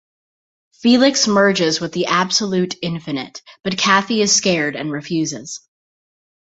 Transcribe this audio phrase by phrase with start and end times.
[0.73, 5.59] Felix merges with the Absolute Infinite, but Kathy is scared and refuses.